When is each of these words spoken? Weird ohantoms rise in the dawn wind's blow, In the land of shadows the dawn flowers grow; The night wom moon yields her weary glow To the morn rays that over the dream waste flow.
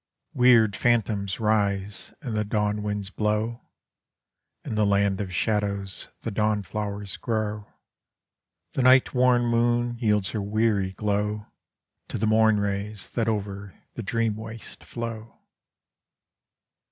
Weird 0.33 0.73
ohantoms 0.77 1.39
rise 1.39 2.11
in 2.23 2.33
the 2.33 2.43
dawn 2.43 2.81
wind's 2.81 3.11
blow, 3.11 3.61
In 4.65 4.73
the 4.73 4.83
land 4.83 5.21
of 5.21 5.31
shadows 5.31 6.07
the 6.23 6.31
dawn 6.31 6.63
flowers 6.63 7.17
grow; 7.17 7.67
The 8.73 8.81
night 8.81 9.13
wom 9.13 9.45
moon 9.45 9.99
yields 9.99 10.31
her 10.31 10.41
weary 10.41 10.91
glow 10.93 11.45
To 12.07 12.17
the 12.17 12.25
morn 12.25 12.59
rays 12.59 13.09
that 13.09 13.29
over 13.29 13.75
the 13.93 14.01
dream 14.01 14.35
waste 14.37 14.83
flow. 14.83 15.37